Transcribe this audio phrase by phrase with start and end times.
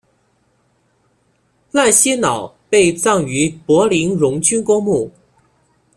[1.69, 5.11] 赖歇瑙被葬于柏林荣军公墓。